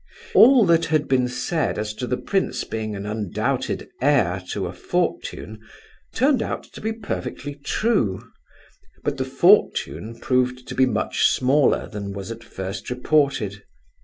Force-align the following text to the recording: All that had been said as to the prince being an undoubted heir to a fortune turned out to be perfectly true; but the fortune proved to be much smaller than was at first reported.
All 0.33 0.65
that 0.65 0.85
had 0.85 1.07
been 1.07 1.27
said 1.27 1.77
as 1.77 1.93
to 1.93 2.07
the 2.07 2.17
prince 2.17 2.63
being 2.63 2.95
an 2.95 3.05
undoubted 3.05 3.87
heir 4.01 4.41
to 4.49 4.65
a 4.65 4.73
fortune 4.73 5.59
turned 6.15 6.41
out 6.41 6.63
to 6.73 6.81
be 6.81 6.91
perfectly 6.91 7.53
true; 7.53 8.27
but 9.03 9.17
the 9.17 9.25
fortune 9.25 10.19
proved 10.19 10.67
to 10.67 10.73
be 10.73 10.87
much 10.87 11.27
smaller 11.27 11.87
than 11.87 12.13
was 12.13 12.31
at 12.31 12.43
first 12.43 12.89
reported. 12.89 13.63